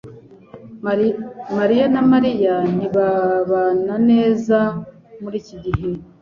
mariya 1.57 1.85
na 1.93 2.01
Mariya 2.11 2.55
ntibabana 2.75 3.95
neza 4.09 4.57
muri 5.21 5.35
iki 5.41 5.55
gihe 5.63 5.83